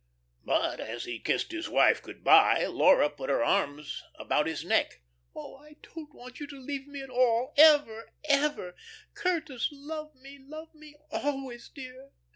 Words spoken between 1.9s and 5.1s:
good by, Laura put her arms about his neck.